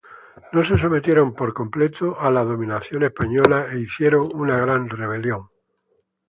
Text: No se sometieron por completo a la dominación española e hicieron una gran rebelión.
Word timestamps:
No 0.51 0.63
se 0.63 0.79
sometieron 0.79 1.35
por 1.35 1.53
completo 1.53 2.19
a 2.19 2.31
la 2.31 2.43
dominación 2.43 3.03
española 3.03 3.67
e 3.71 3.77
hicieron 3.81 4.29
una 4.33 4.59
gran 4.59 4.89
rebelión. 4.89 5.49